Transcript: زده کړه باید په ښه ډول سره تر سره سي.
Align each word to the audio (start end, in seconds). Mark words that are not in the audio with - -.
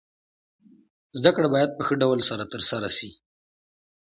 زده 1.17 1.31
کړه 1.35 1.47
باید 1.53 1.69
په 1.77 1.81
ښه 1.87 1.95
ډول 2.01 2.19
سره 2.29 2.43
تر 2.53 2.61
سره 2.69 2.87
سي. 2.97 3.09